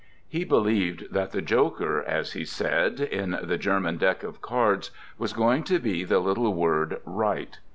He 0.27 0.43
believed 0.45 1.13
that 1.13 1.31
the 1.31 1.43
Joker, 1.43 2.01
as 2.01 2.33
he 2.33 2.43
said, 2.43 2.99
in 2.99 3.37
the 3.43 3.59
Ger 3.59 3.79
man 3.79 3.97
deck 3.97 4.23
of 4.23 4.41
cards, 4.41 4.89
was 5.19 5.31
going 5.31 5.61
to 5.65 5.77
be 5.77 6.03
the 6.03 6.17
little 6.17 6.55
word 6.55 6.99
Right. 7.05 7.55